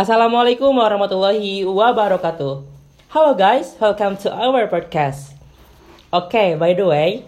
[0.00, 2.64] Assalamualaikum warahmatullahi wabarakatuh.
[3.12, 5.36] Halo guys, welcome to our podcast.
[6.08, 7.20] Oke, okay, by the way,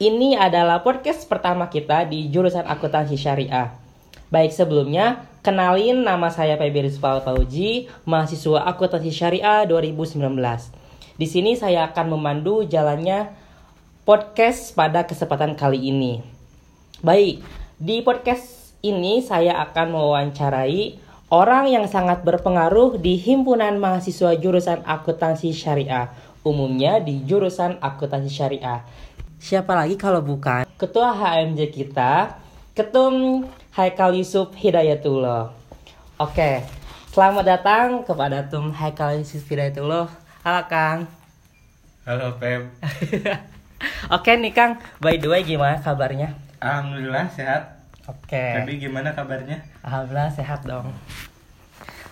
[0.00, 3.76] ini adalah podcast pertama kita di jurusan akuntansi syariah.
[4.32, 10.24] Baik sebelumnya, kenalin nama saya Febi Rizpal Fauji, mahasiswa akuntansi syariah 2019.
[11.20, 13.36] Di sini saya akan memandu jalannya
[14.08, 16.24] podcast pada kesempatan kali ini.
[17.04, 17.44] Baik,
[17.76, 21.03] di podcast ini saya akan mewawancarai
[21.34, 26.14] orang yang sangat berpengaruh di himpunan mahasiswa jurusan akuntansi syariah,
[26.46, 28.86] umumnya di jurusan akuntansi syariah.
[29.42, 32.38] Siapa lagi kalau bukan ketua HMJ kita,
[32.78, 35.50] Ketum Haikal Yusuf Hidayatullah.
[36.22, 36.62] Oke,
[37.10, 40.06] selamat datang kepada Tum Haikal Yusuf Hidayatullah.
[40.46, 41.10] Halo Kang.
[42.06, 42.70] Halo Pep.
[44.14, 46.38] Oke nih Kang, by the way gimana kabarnya?
[46.62, 47.74] Alhamdulillah sehat.
[48.04, 48.36] Oke.
[48.36, 49.64] Tapi gimana kabarnya?
[49.80, 50.92] Alhamdulillah sehat dong.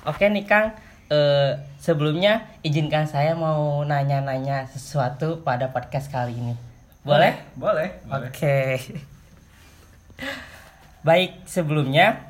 [0.02, 0.74] Oke nih Kang,
[1.14, 6.54] uh, sebelumnya izinkan saya mau nanya-nanya sesuatu pada podcast kali ini.
[7.06, 7.38] Boleh?
[7.54, 8.02] Boleh.
[8.06, 8.30] boleh.
[8.30, 8.78] Oke.
[11.06, 12.22] Baik, sebelumnya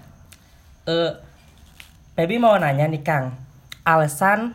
[0.89, 1.13] uh,
[2.13, 3.37] Baby mau nanya nih Kang,
[3.85, 4.53] alasan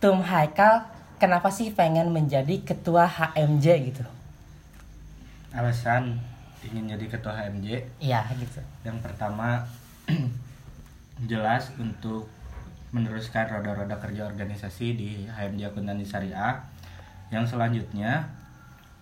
[0.00, 0.88] Tum Haikal
[1.20, 4.04] kenapa sih pengen menjadi ketua HMJ gitu?
[5.52, 6.20] Alasan
[6.72, 7.66] ingin jadi ketua HMJ
[8.02, 9.62] iya gitu yang pertama
[11.24, 12.28] jelas untuk
[12.92, 16.60] meneruskan roda-roda kerja organisasi di HMJ Akuntansi Syariah.
[17.32, 18.28] Yang selanjutnya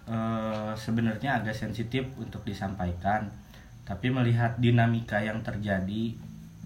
[0.06, 3.30] eh, sebenarnya agak sensitif untuk disampaikan
[3.84, 6.16] tapi melihat dinamika yang terjadi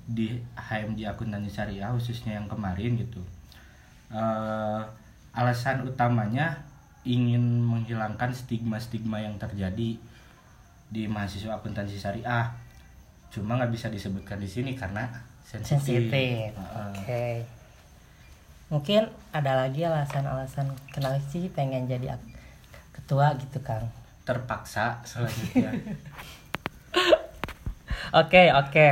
[0.09, 3.19] di HMJ Akuntansi Syariah khususnya yang kemarin gitu
[4.15, 4.83] eh,
[5.35, 6.69] alasan utamanya
[7.07, 9.97] ingin menghilangkan stigma-stigma yang terjadi
[10.89, 12.49] di mahasiswa akuntansi syariah.
[13.29, 15.05] Cuma nggak bisa disebutkan di sini karena
[15.49, 16.13] sensitif.
[16.13, 17.05] Uh, Oke.
[17.05, 17.35] Okay.
[18.69, 22.21] Mungkin ada lagi alasan-alasan kenapa sih pengen jadi
[22.93, 23.89] ketua gitu Kang?
[24.29, 25.73] Terpaksa selanjutnya.
[28.09, 28.29] Oke oke.
[28.29, 28.91] Okay, okay.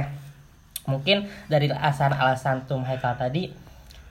[0.85, 3.49] Mungkin dari alasan-alasan Tum Haikal tadi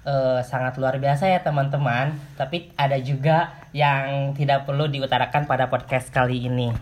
[0.01, 2.17] uh, sangat luar biasa ya teman-teman.
[2.33, 6.73] Tapi ada juga yang tidak perlu diutarakan pada podcast kali ini.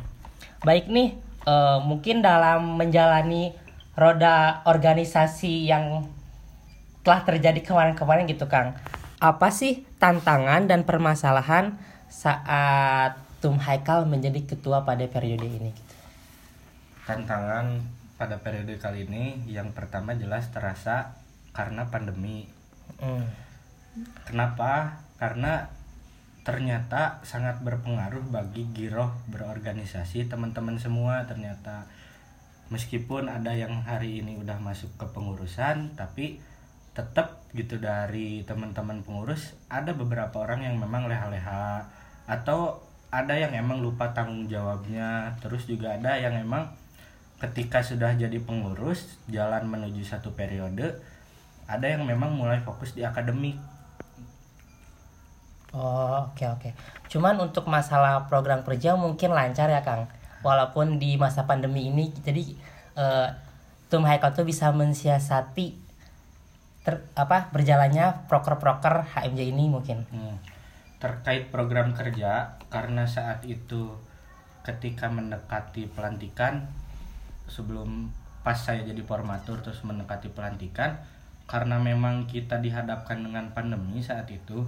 [0.63, 3.51] Baik nih, uh, mungkin dalam menjalani
[3.93, 6.09] roda organisasi yang
[7.03, 8.73] telah terjadi kemarin-kemarin gitu Kang.
[9.19, 11.77] Apa sih tantangan dan permasalahan
[12.07, 15.71] saat Tum Haikal menjadi ketua pada periode ini?
[15.75, 15.93] Gitu?
[17.03, 17.83] Tantangan
[18.15, 21.19] pada periode kali ini yang pertama jelas terasa
[21.51, 22.47] karena pandemi.
[23.03, 23.27] Mm.
[24.23, 25.03] Kenapa?
[25.19, 25.67] Karena
[26.43, 31.87] ternyata sangat berpengaruh bagi giroh berorganisasi teman-teman semua ternyata
[32.73, 36.41] meskipun ada yang hari ini udah masuk ke pengurusan tapi
[36.97, 41.85] tetap gitu dari teman-teman pengurus ada beberapa orang yang memang leha-leha
[42.25, 42.81] atau
[43.13, 46.65] ada yang emang lupa tanggung jawabnya terus juga ada yang emang
[47.37, 50.97] ketika sudah jadi pengurus jalan menuju satu periode
[51.69, 53.57] ada yang memang mulai fokus di akademik
[55.73, 56.69] Oh oke okay, oke.
[56.69, 56.71] Okay.
[57.09, 60.05] Cuman untuk masalah program kerja mungkin lancar ya Kang.
[60.43, 62.43] Walaupun di masa pandemi ini jadi
[62.99, 63.31] uh,
[63.87, 65.79] Tum Haikal tuh bisa mensiasati
[66.83, 70.03] ter, apa berjalannya proker-proker HMJ ini mungkin.
[70.11, 70.35] Hmm.
[70.99, 73.95] Terkait program kerja karena saat itu
[74.63, 76.67] ketika mendekati pelantikan
[77.47, 78.11] sebelum
[78.43, 80.99] pas saya jadi formatur terus mendekati pelantikan
[81.47, 84.63] karena memang kita dihadapkan dengan pandemi saat itu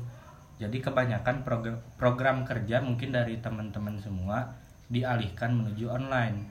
[0.56, 4.56] jadi kebanyakan program, program kerja mungkin dari teman-teman semua
[4.92, 6.46] dialihkan menuju online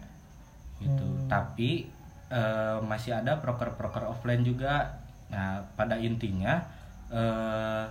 [0.82, 1.30] gitu hmm.
[1.30, 1.86] tapi
[2.28, 2.42] e,
[2.82, 5.00] masih ada proker-proker offline juga
[5.32, 6.62] nah pada intinya
[7.10, 7.86] eh,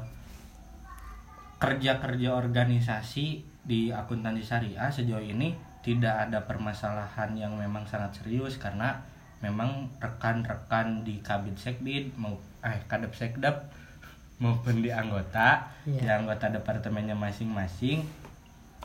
[1.60, 3.26] kerja-kerja organisasi
[3.64, 9.00] di akuntansi syariah sejauh ini tidak ada permasalahan yang memang sangat serius karena
[9.40, 13.72] memang rekan-rekan di kabin sekbid mau eh kadep sekdap
[14.44, 16.00] maupun di anggota yeah.
[16.00, 18.04] di anggota departemennya masing-masing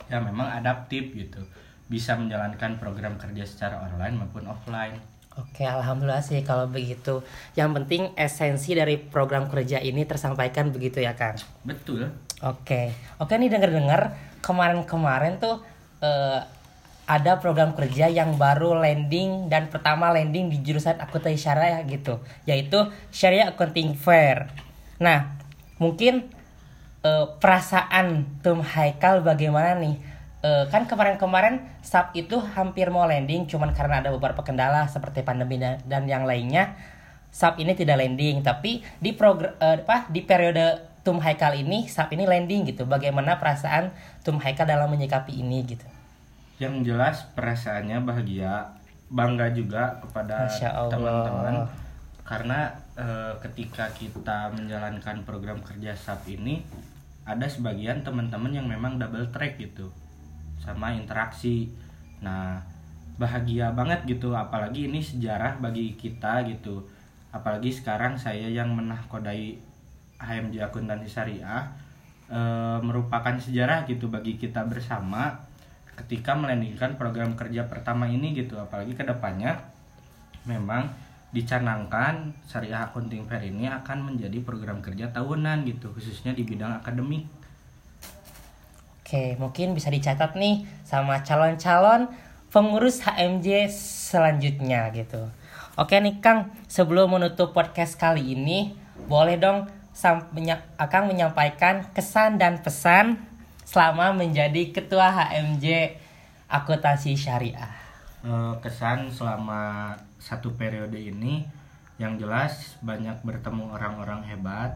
[0.07, 1.43] ya memang adaptif gitu
[1.89, 4.95] bisa menjalankan program kerja secara online maupun offline.
[5.39, 7.25] Oke, alhamdulillah sih kalau begitu.
[7.57, 11.39] Yang penting esensi dari program kerja ini tersampaikan begitu ya, Kang.
[11.65, 12.11] Betul.
[12.45, 12.93] Oke.
[13.17, 14.13] Oke nih dengar-dengar
[14.43, 15.63] kemarin-kemarin tuh
[16.03, 16.41] uh,
[17.09, 22.85] ada program kerja yang baru landing dan pertama landing di jurusan akuntansi syariah gitu, yaitu
[23.09, 24.53] Syariah Accounting Fair.
[25.01, 25.33] Nah,
[25.81, 26.29] mungkin
[27.03, 29.99] uh, perasaan Tum Haikal bagaimana nih
[30.43, 35.59] uh, kan kemarin-kemarin SAP itu hampir mau landing cuman karena ada beberapa kendala seperti pandemi
[35.59, 36.75] dan, dan yang lainnya
[37.29, 42.17] SAP ini tidak landing, tapi di progr uh, apa di periode Tum Haikal ini SAP
[42.17, 42.89] ini landing gitu.
[42.89, 43.93] Bagaimana perasaan
[44.25, 45.85] Tum Haikal dalam menyikapi ini gitu?
[46.57, 48.73] Yang jelas perasaannya bahagia,
[49.07, 50.49] bangga juga kepada
[50.91, 51.69] teman-teman
[52.27, 53.07] karena e,
[53.41, 56.61] ketika kita menjalankan program kerja SAP ini
[57.29, 59.93] ada sebagian teman-teman yang memang double track gitu
[60.57, 61.69] sama interaksi.
[62.25, 62.59] Nah,
[63.19, 66.87] bahagia banget gitu apalagi ini sejarah bagi kita gitu
[67.35, 69.59] apalagi sekarang saya yang menahkodai
[70.17, 71.67] HMJ akuntansi syariah
[72.31, 72.39] e,
[72.79, 75.35] merupakan sejarah gitu bagi kita bersama
[75.99, 79.59] ketika melandingkan program kerja pertama ini gitu apalagi ke depannya
[80.47, 80.87] memang
[81.29, 87.29] dicanangkan syariah accounting fair ini akan menjadi program kerja tahunan gitu khususnya di bidang akademik
[89.09, 92.13] Oke, mungkin bisa dicatat nih sama calon-calon
[92.53, 95.33] pengurus HMJ selanjutnya gitu.
[95.81, 98.77] Oke nih Kang, sebelum menutup podcast kali ini,
[99.09, 99.65] boleh dong
[100.77, 103.17] akan menyampaikan kesan dan pesan
[103.65, 105.97] selama menjadi ketua HMJ
[106.45, 107.88] Akuntansi Syariah.
[108.19, 111.47] Eh, kesan selama satu periode ini
[111.95, 114.75] yang jelas banyak bertemu orang-orang hebat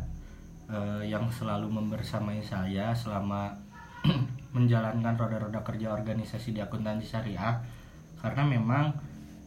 [0.72, 3.52] eh, yang selalu membersamai saya selama
[4.56, 7.60] menjalankan roda-roda kerja organisasi di akuntansi syariah.
[8.24, 8.96] Karena memang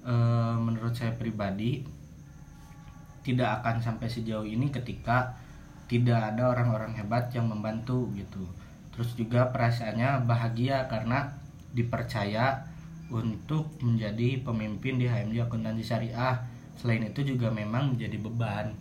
[0.05, 0.15] e,
[0.61, 1.81] menurut saya pribadi
[3.25, 5.33] tidak akan sampai sejauh ini ketika
[5.89, 8.45] tidak ada orang-orang hebat yang membantu gitu.
[8.93, 11.33] Terus juga perasaannya bahagia karena
[11.73, 12.76] dipercaya
[13.11, 16.37] untuk menjadi pemimpin di HMJ akuntansi syariah.
[16.77, 18.75] Selain itu juga memang menjadi beban.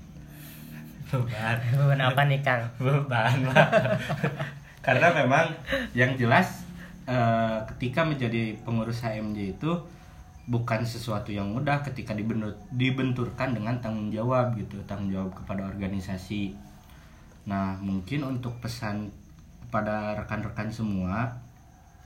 [1.10, 1.57] Beban.
[1.74, 2.66] Beban apa nih kang?
[2.81, 3.38] Beban
[4.86, 5.50] karena memang
[5.98, 6.62] yang jelas
[7.10, 9.72] uh, ketika menjadi pengurus HMJ itu
[10.45, 16.54] bukan sesuatu yang mudah ketika dibentur, dibenturkan dengan tanggung jawab gitu tanggung jawab kepada organisasi.
[17.50, 19.10] Nah mungkin untuk pesan
[19.66, 21.33] kepada rekan-rekan semua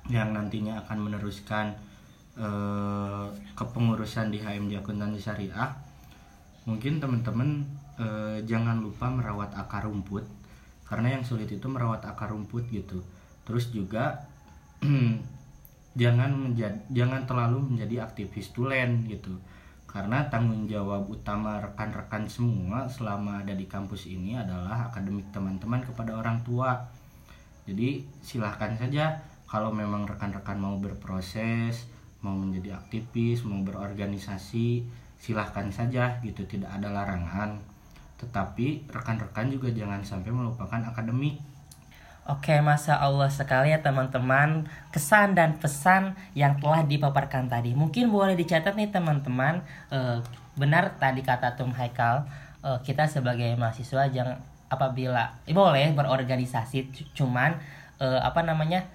[0.07, 1.75] yang nantinya akan meneruskan
[2.39, 5.69] uh, kepengurusan di HMJ Akuntansi Syariah
[6.63, 7.67] mungkin teman-teman
[7.99, 10.23] uh, jangan lupa merawat akar rumput
[10.89, 13.05] karena yang sulit itu merawat akar rumput gitu.
[13.45, 14.25] Terus juga
[16.01, 19.37] jangan menjadi jangan terlalu menjadi aktivis tulen gitu.
[19.85, 26.17] Karena tanggung jawab utama rekan-rekan semua selama ada di kampus ini adalah akademik teman-teman kepada
[26.17, 26.77] orang tua.
[27.69, 31.89] Jadi silahkan saja kalau memang rekan-rekan mau berproses
[32.19, 34.83] mau menjadi aktivis mau berorganisasi
[35.19, 37.59] silahkan saja gitu tidak ada larangan
[38.19, 41.39] tetapi rekan-rekan juga jangan sampai melupakan akademik.
[42.29, 47.73] Oke, masa Allah sekali ya teman-teman kesan dan pesan yang telah dipaparkan tadi.
[47.73, 49.65] Mungkin boleh dicatat nih teman-teman.
[49.89, 50.21] E,
[50.53, 52.27] benar tadi kata Tum Haikal,
[52.61, 54.37] e, kita sebagai mahasiswa jangan
[54.69, 57.57] apabila eh, boleh berorganisasi, cuman
[57.97, 58.85] e, apa namanya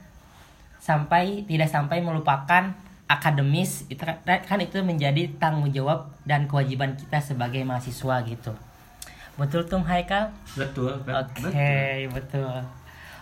[0.79, 2.71] sampai tidak sampai melupakan
[3.05, 8.53] akademis itu kan, kan itu menjadi tanggung jawab dan kewajiban kita sebagai mahasiswa gitu.
[9.35, 10.31] Betul tuh Haikal?
[10.55, 10.95] Betul.
[11.03, 12.63] Oke, okay, betul.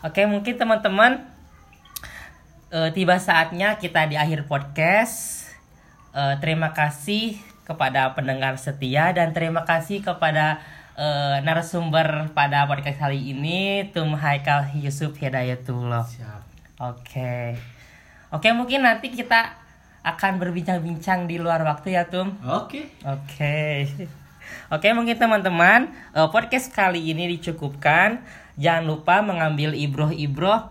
[0.04, 1.24] Oke, okay, mungkin teman-teman
[2.68, 5.48] uh, tiba saatnya kita di akhir podcast.
[6.12, 10.60] Uh, terima kasih kepada pendengar setia dan terima kasih kepada
[11.00, 16.04] uh, narasumber pada podcast kali ini Tum Haikal Yusuf Hidayatullah.
[16.04, 16.42] Siap.
[16.76, 17.00] Oke.
[17.00, 17.48] Okay.
[18.32, 19.61] Oke, mungkin nanti kita
[20.02, 22.34] akan berbincang-bincang di luar waktu ya, Tum.
[22.42, 22.46] Oke.
[22.46, 22.84] Okay.
[23.06, 23.16] Oke.
[23.26, 23.76] Okay.
[24.68, 28.20] Oke, mungkin teman-teman uh, podcast kali ini dicukupkan.
[28.60, 30.68] Jangan lupa mengambil ibroh-ibroh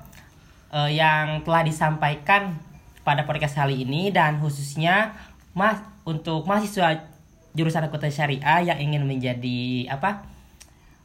[0.74, 2.58] uh, yang telah disampaikan
[3.02, 5.18] pada podcast kali ini dan khususnya
[5.58, 7.10] mas untuk mahasiswa
[7.58, 10.24] jurusan akuntansi syariah yang ingin menjadi apa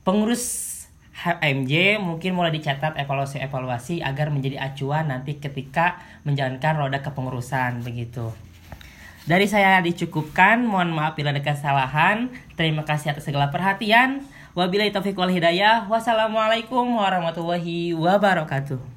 [0.04, 0.75] pengurus
[1.16, 5.96] HMJ mungkin mulai dicatat evaluasi-evaluasi agar menjadi acuan nanti ketika
[6.28, 8.37] menjalankan roda kepengurusan begitu.
[9.26, 12.30] Dari saya dicukupkan, mohon maaf bila ada kesalahan.
[12.54, 14.23] Terima kasih atas segala perhatian.
[14.54, 15.90] Wabillahi taufiq wal hidayah.
[15.90, 18.95] Wassalamualaikum warahmatullahi wabarakatuh.